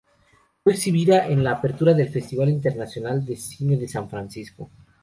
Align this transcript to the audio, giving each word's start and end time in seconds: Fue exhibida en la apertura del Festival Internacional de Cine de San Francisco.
Fue 0.63 0.73
exhibida 0.73 1.27
en 1.27 1.43
la 1.43 1.51
apertura 1.51 1.93
del 1.93 2.09
Festival 2.09 2.49
Internacional 2.49 3.23
de 3.23 3.35
Cine 3.35 3.77
de 3.77 3.87
San 3.87 4.09
Francisco. 4.09 4.71